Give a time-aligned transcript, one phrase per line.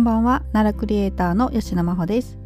[0.00, 0.40] んばんは。
[0.54, 2.38] 奈良クリエイターの吉野真帆です、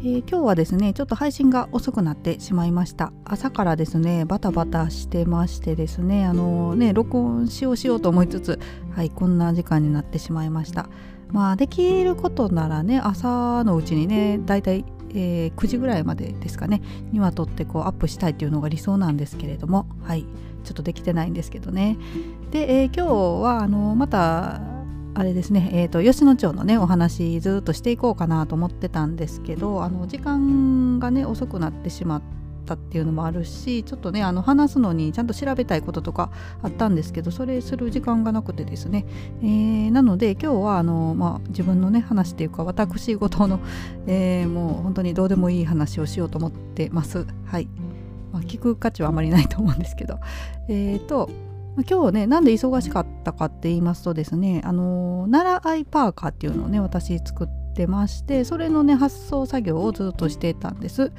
[0.00, 3.12] えー、今日はですねちょっと配信が遅くなってしまいました。
[3.26, 8.58] 朝からですねバタバタしてましてですねあのー、ね録音しようしようと思いつつ
[8.96, 10.88] はいこんな時間になってしまいました。
[11.28, 14.86] まあできることならね朝のうちにねだいたい
[15.16, 16.82] えー、9時ぐらいまでですかね
[17.12, 20.26] には撮ってこうアップしたいっていうのが理想なんですけれどもはい
[20.64, 21.98] ちょっとできてないんですけどね。
[22.50, 24.73] で、えー、今日はあのまた
[25.16, 32.22] あれですね、えーと、吉野町のねお話ずっとしていこうかなと思ってたんですけどあの時間がね遅くなってしまっ
[32.66, 36.32] たっていうのもあるしちょっとねあの話すのにちゃんと調べたいこととか
[36.62, 39.06] あったんですけどそれする時間がなくてですね、
[39.40, 43.60] えー、なので今日はあの、まあ、自分のね話っていうか私事の、
[44.08, 47.24] えー、もう本当にどうでもいい話をしようと思ってます。
[47.46, 47.68] はい、
[48.32, 50.18] まあ、聞く価値はあまりないと思うんですけど。
[50.68, 51.30] えっ、ー、と
[51.82, 61.12] 今日ねなんで忙しかったかって言いますとですねあの奈良アイパーカーっていうのをね私作ってましてそれのね発送作業をずっとしてたんです。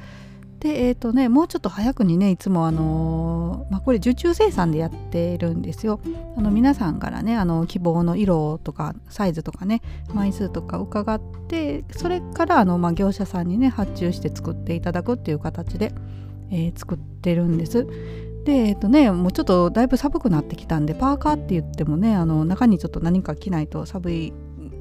[0.60, 6.00] でえっ、ー、とねもうちょっと早くにねいつもあのまあ、これ受注生産でやってるんですよ。
[6.36, 9.82] あの皆さんからねあの希望の色とかサイズとかね
[10.14, 15.92] 枚数とか伺ってそれからあの、まあ、業者さんにね発注して作っていただくっていう形で、
[16.50, 17.86] えー、作ってるんです。
[18.46, 24.32] でえっとねもうちょっとだいぶ寒くなってきたんでパーカーって言ってもねあの中にちょっと何か着ないと寒い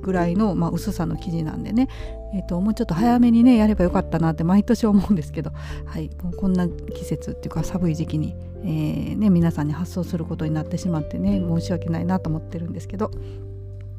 [0.04, 1.88] ぐらいの、まあ、薄さの生地なんでね、
[2.36, 5.52] えーと、もうちょっと早めにねやればよかったなって毎年思うんですけど、
[5.88, 13.10] はい、もうこんな季節っていうか寒い時期に、えー、ね、皆さんに発送することになってしまってね申し訳ないなと思ってるんですけど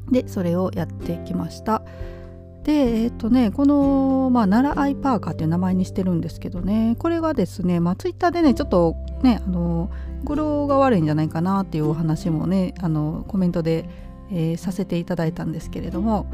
[0.09, 1.83] でそれをやってきました。
[2.67, 9.89] でえっ、とねこの、まあ、奈良アイパーカーっていう名前にしてるんですけどねこれがですね、まあ、ツイッターでねちょっとねあの
[10.25, 13.87] 語呂が悪いんじゃないかなっていうお話もねあのコメントで、
[14.31, 16.29] えー、させていただいたんですけれども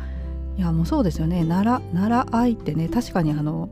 [0.58, 3.70] いやもうそうですよね奈良奈良愛ってね確かにあの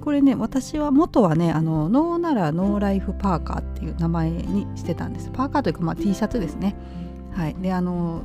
[0.00, 5.30] これね私は元はねあのノー奈良ノーライフパーカーっていう名前にしてたんです。
[5.30, 6.74] パーカーというか、まあ、T シャツですね。
[7.32, 7.54] はい。
[7.56, 8.22] であの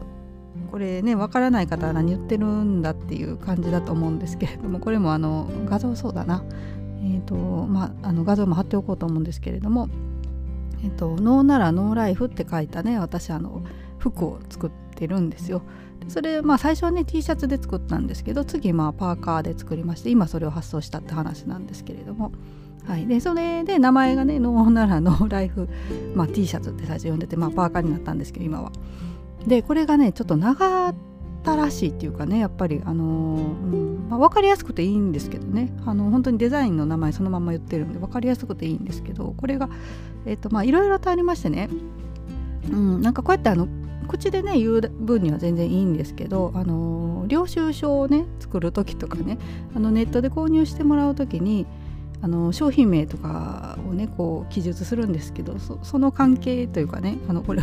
[0.72, 6.44] これねわからない方は何言ってるんだっていう感じだと思うんですけれどもこれもあの画像そうだな
[7.06, 9.90] えーとまあ、あの画像も貼っておこうと思うんですけれども
[10.84, 13.62] 「えーと、ノーならノーライフ」って書いたね私あの
[14.00, 15.62] 服を作ってるんですよ。
[16.08, 22.32] それまあ最初はね T シャツで作ったんですけど次まあパーカーで作りまして今それを発送したって話なんですけれども。
[22.86, 25.68] はい、でそれで名前がねノーならノーライフ、
[26.14, 28.72] まあ、T シャツって最初呼んでて、まあ、パーカーになったんですけど今は。
[29.48, 30.96] でこれがねちょっと長っ
[31.44, 33.44] たらしいっていうかねやっぱりあのー、う
[33.76, 35.72] んまあ、分かりやすくていいんですけどね。
[35.86, 39.70] あの本当にデザインの名前そのまま言ってるんで分かりやすくていいんですけどこれが
[40.26, 41.70] えっ、ー、とまあいろいろとありましてね、
[42.72, 43.68] うん、なんかこうやってあの
[44.08, 49.38] 口でね言う分には全然いいんですけど、あのー、領収書をね作る時とかね
[49.76, 51.66] あのネットで購入してもらう時に
[52.22, 57.62] あの商品名とかをねこう記述するんですけどその関係というかねあのこれ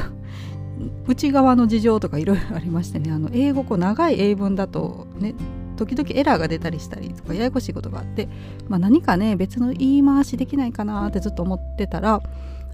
[1.07, 5.35] 内側の事情とかいろいろありましてねあの英語こう長い英文だとね
[5.77, 8.29] 時々エラーが出たりしたりとかややこしいことがあって、
[8.69, 12.21] まあ、何かね別の言い回しできないかなってずっと思ってたら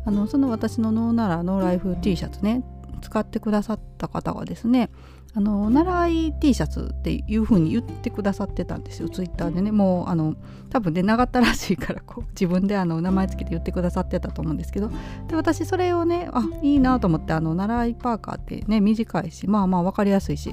[0.05, 2.63] あのその私のノーナラノーライフ T シャツね
[3.03, 4.91] 使ってくださった方はですね
[5.35, 9.09] あの習い T シャツっていうふうに言ってくださってたんですよ。
[9.09, 9.71] ツイッターでね。
[9.71, 10.35] もうあの
[10.71, 14.91] 多分ね長ったらしいからこう 自分であの名前つけて言ってくださってたと思うんですけど。
[15.29, 20.53] で私それをねあいいなと思ってあの習いパーカーってね短いしまあまあ分かりやすいし。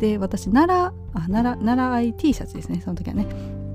[0.00, 3.65] で私奈良あ奈良習い T シャツですねその時はね。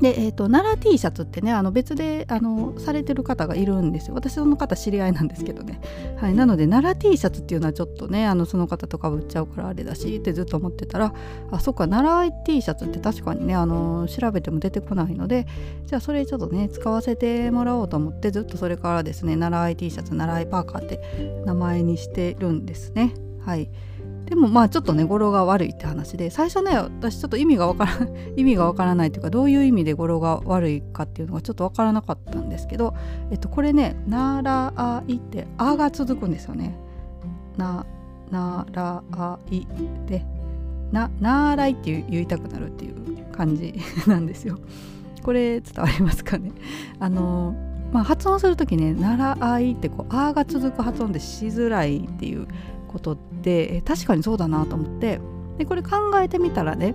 [0.00, 4.14] で、えーと、奈良 T シャツってねあの別であのされてる方がいるんですよ。
[4.14, 5.80] 私その方知り合いなんですけどね、
[6.18, 11.14] はい、なので奈良 T シャツっていうのはちょっとねあのその方とかぶっちゃうからあれだしってずっと思ってたら
[11.50, 15.46] あそっか奈良 T シャツって確かにねあの調べても出てこないので
[15.86, 21.00] じゃあそれちょっとね使わせてもらおうと思ってずっとそれからですね奈良 T シャツ奈良パーカーって
[21.46, 23.14] 名前にしてるんですね。
[23.40, 23.70] はい。
[24.26, 27.92] でもまあちょっとね語呂が悪いって話で最初ね私ちょっと意味がわから
[28.36, 32.94] 意味がわからないというかどういう意味で語呂が悪いかっていうのがちょっとわからなかったんですけど、
[33.30, 36.76] えっと、これね「ならあい」って「あ」が続くんですよね。
[37.56, 37.86] な
[38.30, 39.66] ならあい
[40.06, 40.26] で
[40.90, 42.94] なならいって言いたくなるっていう
[43.30, 43.74] 感じ
[44.06, 44.58] なんですよ。
[45.22, 46.52] これ伝わりますかね
[47.00, 47.54] あの
[47.92, 52.46] まあ、発音する時ね「ならあい」ってこう「あ」が続く発音でしづらいっていう
[52.86, 55.20] ことって確かにそうだなと思って
[55.58, 55.90] でこれ考
[56.20, 56.94] えてみたらね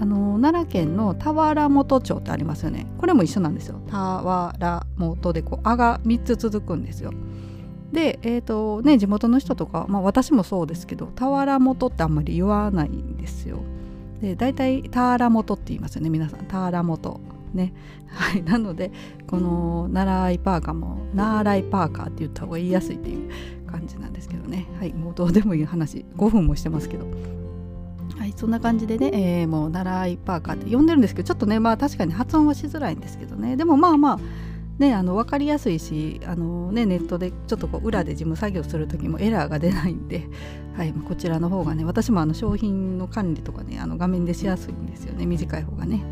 [0.00, 2.86] あの奈良県の田原本町ってありますよね。
[2.98, 3.80] これも一緒なんですよ。
[3.90, 7.12] 田原本でこう「あ」が3つ続くんですよ。
[7.92, 13.58] でえっ、ー、とね地元の人とか、まあ、私もそうですけど田原本ってあんまり言わないんですよ。
[14.20, 16.44] で大体ターラ元って言いますよね皆さん。
[16.46, 17.20] ターラ元。
[17.52, 17.72] ね。
[18.08, 18.42] はい。
[18.42, 18.92] なので
[19.26, 23.30] このナライパーカーもナーライパーカーって言った方が言いやすいっていう
[23.68, 24.66] 感じなんですけどね。
[24.78, 26.04] はいもうどうでもいい話。
[26.16, 27.06] 5分もしてますけど。
[28.18, 33.56] はいそんな感じでね、えー、もうナライパーカーって呼んでるんですけどちょっとねまあ確かに発音はしづらいんですけどね。
[33.56, 34.18] でもまあまあ
[34.78, 40.28] ね、あの分かりやすいしあの、ね、ネットでちょっとこう裏で事務作業する時もエラーが出ないんで、
[40.76, 45.26] はい、こちらの方がね私もあの商品の管理とかねあの画面でしやすいんですよね。
[45.26, 46.04] 短い方がね。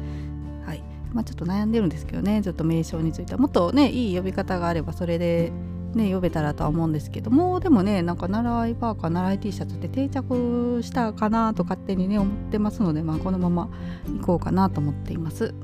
[0.64, 0.82] はい。
[1.12, 2.42] まあ、ちょっと悩んでるんですけどね。
[2.42, 5.52] ちょっと名称についてはもっとねいい呼び方があればそれで、
[5.94, 13.70] ね、呼べたらとは思うんですけどもでもねなんか習いパーカー習い T シャツって定着したかなと勝手にね思ってますので、まあ、このまま
[14.18, 15.54] 行こうかなと思っています。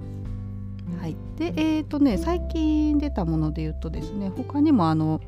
[1.00, 5.20] はい、でえっ、ー、とね最近出たもので言うとですね他にもあの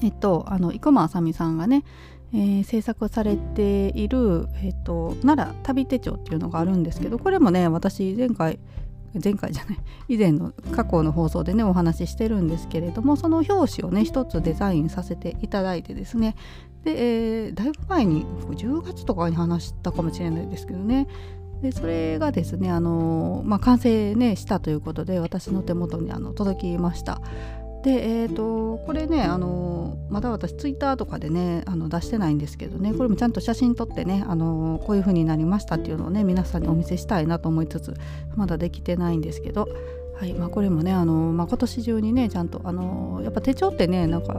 [0.00, 1.84] えっとあの生駒あさみさんがね、
[2.32, 8.60] えー、制作されている、えっと、奈良旅手帳っていうのがあるんですけどこれもね私前回
[9.22, 9.78] 前回じゃない。
[10.08, 16.36] 以前の過去の放送でねお話ししてるんですけれどもその表紙をね一つデザインさせていただいてですね。
[16.84, 21.06] で、えー、だいぶ前に10月とかに話したかもしれないですけどね。
[21.62, 27.20] でそれがですねあの、まあ、完成、ね、したということで私の手元にあの届きました。
[27.82, 37.94] でえーと、これねあのまだ私ツイッターとかでねあの出してないんですけどねこれもちゃんと写真撮ってねあのこういう風になりましたっていうのをね皆さんにお見せしたいなと思いつつ
[38.36, 39.66] まだできてないんですけど、
[40.18, 44.34] はいまあ、これもねあの、まあ、今年中にねちゃんとあのやっぱ手帳ってねなんか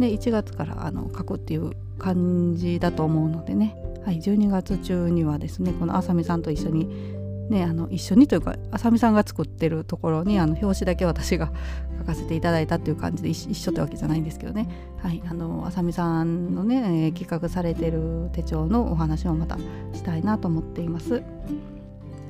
[0.00, 7.19] ね1月からあの書くっていう感じだと思うのでねはい、12月中にはですねこのあさみさんと一緒に
[7.50, 11.52] ね、あの一緒にというかあさみさんが作ってるところにあの表紙だけ私が
[11.98, 14.68] 書かせていただいたっていう感じで一緒ってわけじゃないんですけどね、
[14.98, 19.58] はい、あのあさみさんのね、えー、企画されてる手帳のお話をまた
[19.92, 21.24] したいなと思っています。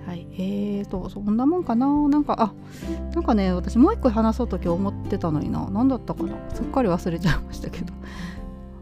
[0.07, 1.87] はい、えーとそんなもんかな？
[2.09, 2.53] なんかあ
[3.15, 5.69] なんかね私もう一個話そうと今日思ってたのにな。
[5.71, 6.31] 何だったかな？
[6.55, 7.93] すっかり忘れちゃいましたけど。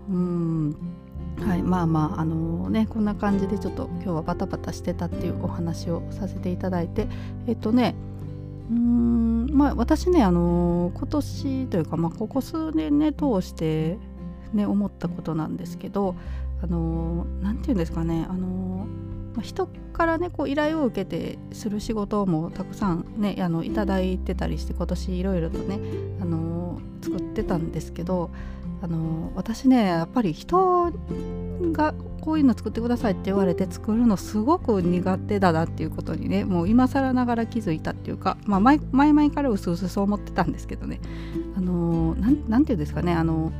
[0.08, 0.76] うん
[1.46, 7.06] はい、まあまああのねこんな感じでちょっと今日はバタバタしてたっていうお話をさせていただいて
[7.46, 7.94] えっとね
[8.70, 13.98] うーんまあ私ねあの今年というか、まあ、ここ数年ね通して
[14.52, 16.14] ね思ったことなんですけど
[16.62, 18.86] あの何て言うんですかねあの
[19.42, 25.78] 人からねこう依頼を受けてする仕事もたくさんねあのいただいてたりして今年いろいろとね
[26.20, 28.30] あの作ってたんですけど
[28.80, 30.92] あの私ねやっぱり人
[31.72, 41.00] がこういうの作ってくださいって言われて作るのすごく苦手だなっていうことにねもう今更ながら気づいたっていうか、まあ前、前々からうすうすそう思ってたんですけどね。
[41.56, 43.52] あのなんて言うんですかねあの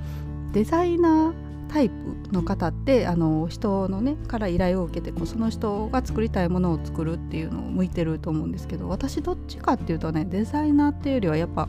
[0.52, 1.94] デザイナータイプ
[2.32, 11.68] の方ってあの人のねから依頼を受けてこうその人が作りたいものを作るっていうのを向いてると思うんですけど私どっちかっていうとねデザイナーっていうよりはやっぱ、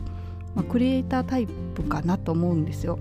[0.54, 2.98] まあ、クリエイタータイプかなと思うんですよ。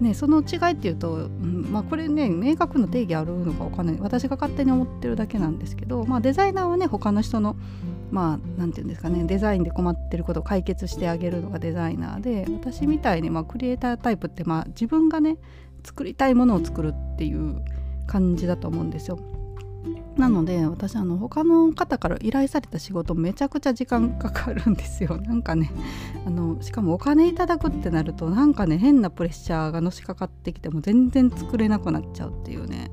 [0.00, 7.54] ね、その違いっていうと、うんまあ、これね明確な定義あるのか分かんない私が勝手に思ってるだけなんですけど、まあ、デザイナーはね他の人の
[8.12, 15.38] まあ何て言うんですかねデザインで困ってることを解決してあげるのがデザイナーで私みたいに、まあ、クリエイタータイプって、まあ、自分がね
[15.82, 17.62] 作りたいものを作るっていう
[18.06, 19.18] 感じだと思うんですよ。
[20.16, 25.72] なので私あの他の方から依頼された仕事めちゃくちゃ時間かかるんですよ なんかね
[26.26, 32.90] あのしかもお金いただくってなるとなんかね変なプレッシャーがのしかかってきても全然作れなくなっちゃうっていうね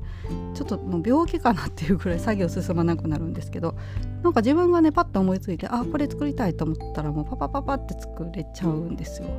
[0.60, 3.76] ちょっともう病気かなっていうくらい作業進まなくなるんですけど
[4.24, 9.30] なんか自分がねパッと思いついてあこれ作りたいと思ったらもうパパパパって作れちゃうんですよ。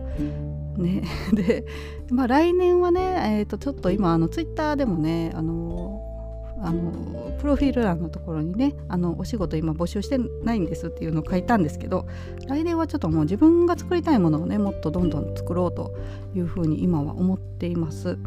[0.79, 1.03] ね、
[1.35, 1.67] で
[2.11, 6.00] まあ来年はね、えー、とちょっと今あのツイッターでもねあの
[6.62, 6.93] あの
[7.39, 12.07] プロフィール欄のところにねあのお仕事今募集してないんですっていうのを書いたんですけど
[12.47, 15.95] 来年はちょっともう自分が作りたいものをねもっとどんどん作ろうと
[16.35, 18.19] いうふうに今は思っています。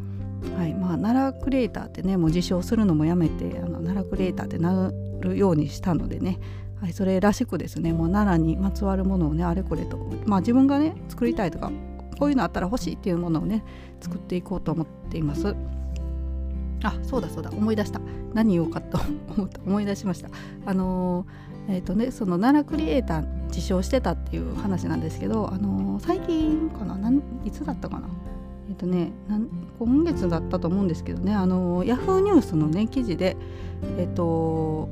[0.58, 6.40] はいまあ、奈良クリエイターってねもう自称するのもやめてあの奈良クリエイターってなるようにしたのでね、
[6.82, 11.72] はい、それらしくですねもう奈良にまつわるものをねあれこれと、まあ、自分がね作りたいとか
[12.20, 13.64] こういうのあったら欲しいっていうものをね
[14.00, 15.56] 作っていこうと思っています。
[16.84, 18.02] あそうだそうだ思い出した。
[18.34, 19.00] 何言おうかと
[19.38, 20.30] 思った思い出しました。
[20.66, 21.26] あの
[21.68, 28.10] えっ、ー、とねその奈良クリエイター自称してたっていう話なんですけどあの最近かななんいつだったかな。
[28.70, 29.12] えっ、とね
[29.80, 33.36] 今月だったと思うんですけどねあのヤフーニュースのね記事で
[33.98, 34.90] えっ、と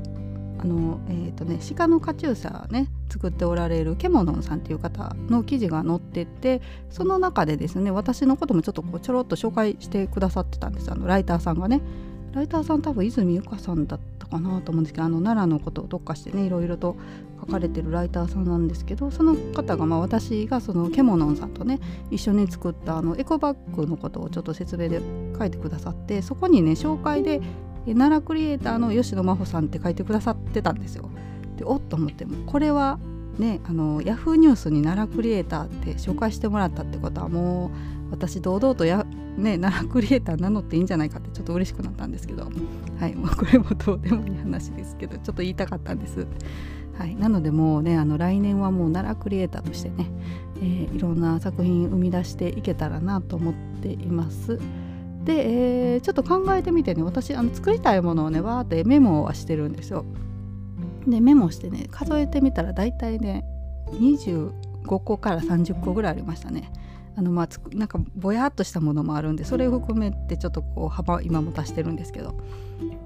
[0.62, 10.90] あのえーとね、鹿のカチューシャね作っておられるケモノンさんっていう方の記事が載っててその中でですね私のこともちょっとこうちょろっと紹介してくださってたんです。
[10.92, 11.80] あのライターさんがね。
[12.32, 16.96] ライターさん多分泉由香さんだったかなと思うんですけどあの奈良のことを特化してねいろいろと
[17.40, 25.00] 書かれてるライターさんなんですけどその方がまあ私がそのケモノンさんとね一緒に作ったあのエコバッグのことをちょっと説明で
[25.38, 27.40] 書いてくださってそこにね紹介で
[27.86, 31.10] 奈良クリエイターの吉野真帆さんって書いてくださってたんですよ。
[31.56, 32.98] でおっと思ってもこれは
[33.38, 39.01] ねあのヤフーニュースに奈良クリエイターって紹介してもらったってことはもう私堂々とや、
[39.42, 42.44] ね、奈良クリエイター名乗っていいんじゃないかってちょっと嬉しくなったんですけど、
[42.98, 46.26] はいまあ、これもどうでもいい話ですけどちょっと言いたかったんです。
[46.98, 50.10] はい、なのでもうねあの来年はもう奈良クリエイターとしてね、
[50.56, 54.58] えー、いろんな作品生み出していけたらなと思っています。
[55.24, 60.04] で、えー、ちょっと考えてみてね私あの作りたいものをねわーってメモはしてるんですよ。
[61.06, 63.44] でメモしてね数えてみたら大体ね
[63.92, 64.52] 25
[64.84, 66.70] 個から30個ぐらいありましたね。
[67.14, 72.34] あのまあなんかぼやっとしたものもあるんでそれを含めてちょっとこう幅今も足してるんですけど。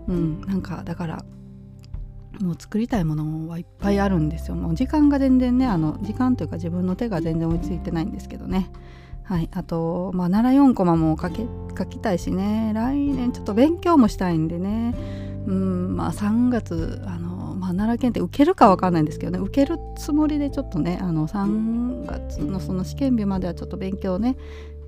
[0.09, 1.25] うんなんかだから
[2.41, 4.57] もう作りたいものはいっぱいあるんですよ。
[4.57, 8.71] もう時間が全然ねあの時間というか自分の手が全然追いついてないんですけどね。
[9.23, 11.47] はいあとまあ奈良4コマも書け
[11.77, 12.73] 書きたいしね。
[12.75, 14.95] 来年ちょっと勉強もしたいんでね。
[15.47, 17.26] うんまあ3月あの
[17.67, 24.37] まあ、奈良県って受けるか分かんないんですけどね受けるつもりでちょっとねあの3月のその試験日まではちょっと勉強ね、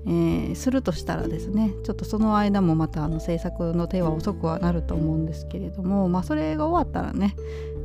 [0.05, 7.35] えー、するとしたらですねちょっとその間もまたあの制作の手は遅くはなると思うんですけれども、まあ、それが終わったらね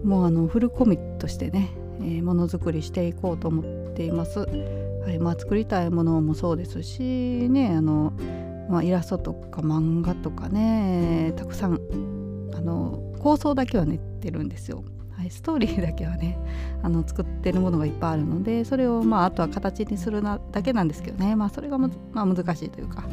[0.04, 1.70] もうあのフルコミットしてね
[2.02, 4.40] えものづくりしていこうと思っています。
[4.40, 7.02] はいまあ、作りたいものもそうですし
[7.50, 8.14] ねあの、
[8.70, 11.78] まあ、イラストとか漫画とかねたくさん
[12.54, 14.84] あの構想だけは練ってるんですよ。
[15.16, 16.36] はい、ストーリーだけはね
[16.82, 21.34] あの作ってるものがいっぱいあるのでそれをまああとは形にするなだけなんですけどね。
[21.34, 23.04] まあそれがまあ、難しいというか。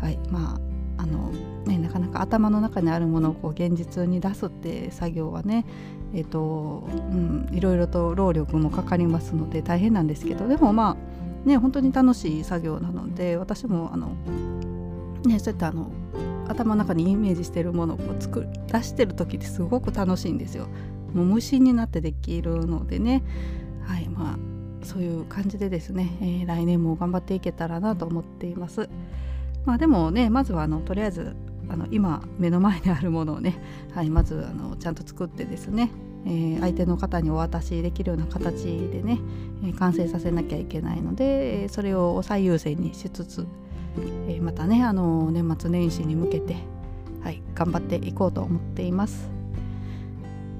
[0.00, 0.60] はいまあ
[0.96, 1.30] あの
[1.66, 5.66] ねなかなか頭の中にあるものをこう現実に出すって作業はね
[6.14, 10.46] え、ー、とうんいろいろと労力もかかりますので大変なんですけど。
[10.46, 10.96] でもま
[11.44, 14.14] あね本当に楽しい作業なので私もあの
[15.28, 15.90] ねそういったあの
[16.48, 20.68] 頭の中にイメージしてるものを作出してる時ってすごく楽しいんですよ。
[21.14, 23.22] もう無心になってできるのでね
[23.86, 28.88] はいまあそういう感じでですね、えー、来年も頑張っていけたらなと思っています。
[29.64, 31.34] まあでもねまずはあのとりあえず
[31.68, 33.56] あの今目の前にあるものをね、
[33.94, 35.90] はい、まずあのちゃんと作ってですね、
[36.26, 39.18] えー、相手の方にお渡しできるような形でね、
[39.64, 43.46] えー、完成させなきゃいけないのでそれを最優先にしつつ
[44.28, 46.56] えー、またねあの年末年始に向けて、
[47.22, 49.30] はい、頑張っていこうと思っています。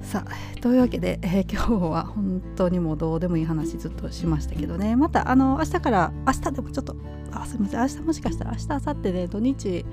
[0.01, 6.95] さあというわけで、えー、今日は本当にもうどうでもいい話ずっとしましたけどねまたあの明日から明日でもちょっと
[7.31, 9.85] あすいません明日もしかしたら明日明後日で土日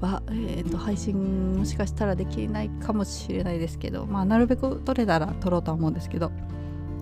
[0.00, 6.30] は、えーと、配信もしかしたらできないかもしれないですけど、まあ、なるべく撮れたら撮ろうとは思うんですけど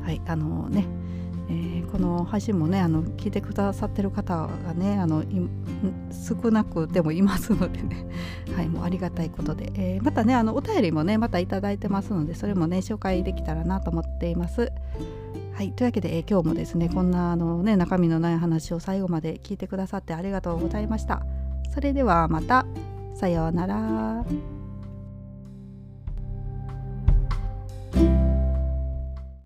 [0.03, 0.87] はいあのね
[1.49, 5.25] えー、この配信もねあの聞いてくださってる方がねあの
[6.11, 8.07] 少なくてもいますのでね、
[8.57, 14.73] はい、もうありがたいことで、えー、またねあのお便りもねまたいいてますのでそれもね紹介できたらなと思っています。
[15.53, 21.25] はい、というわけで、えー、今日もですねこんなあの、ね、中身のない話を最後まで聞いてくださってありがとうございました。
[21.73, 22.67] それではまた
[23.15, 24.54] さようなら。